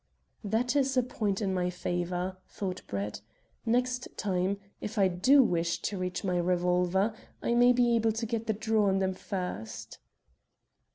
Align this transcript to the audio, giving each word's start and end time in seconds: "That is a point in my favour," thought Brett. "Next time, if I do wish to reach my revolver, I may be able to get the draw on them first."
"That 0.43 0.75
is 0.75 0.97
a 0.97 1.03
point 1.03 1.43
in 1.43 1.53
my 1.53 1.69
favour," 1.69 2.35
thought 2.47 2.81
Brett. 2.87 3.21
"Next 3.67 4.07
time, 4.17 4.57
if 4.79 4.97
I 4.97 5.07
do 5.07 5.43
wish 5.43 5.79
to 5.83 5.97
reach 5.99 6.23
my 6.23 6.37
revolver, 6.39 7.13
I 7.43 7.53
may 7.53 7.71
be 7.71 7.95
able 7.95 8.11
to 8.13 8.25
get 8.25 8.47
the 8.47 8.53
draw 8.53 8.87
on 8.87 8.97
them 8.97 9.13
first." 9.13 9.99